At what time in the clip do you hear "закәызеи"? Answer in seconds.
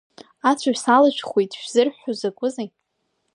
2.19-2.69